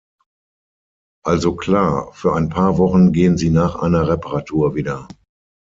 Also 1.23 1.55
klar, 1.55 2.11
für 2.13 2.33
ein 2.33 2.49
paar 2.49 2.79
Wochen 2.79 3.11
gehen 3.13 3.37
sie 3.37 3.51
nach 3.51 3.75
einer 3.75 4.07
Reparatur 4.07 4.73
wieder. 4.73 5.07